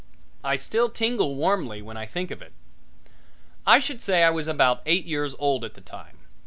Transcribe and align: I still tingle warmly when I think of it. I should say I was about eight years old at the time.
I 0.43 0.55
still 0.55 0.89
tingle 0.89 1.35
warmly 1.35 1.79
when 1.79 1.95
I 1.95 2.07
think 2.07 2.31
of 2.31 2.41
it. 2.41 2.53
I 3.67 3.77
should 3.77 4.01
say 4.01 4.23
I 4.23 4.31
was 4.31 4.47
about 4.47 4.81
eight 4.87 5.05
years 5.05 5.35
old 5.37 5.63
at 5.63 5.75
the 5.75 5.81
time. 5.81 6.17